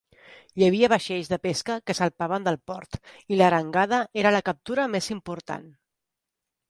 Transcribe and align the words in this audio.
Hi 0.59 0.63
havia 0.67 0.87
vaixells 0.93 1.27
de 1.33 1.37
pesca 1.43 1.75
que 1.89 1.95
salpaven 1.99 2.47
del 2.47 2.57
port 2.71 2.97
i 3.35 3.39
l'arengada 3.43 4.01
era 4.23 4.33
la 4.37 4.43
captura 4.49 4.87
més 4.95 5.11
important. 5.19 5.69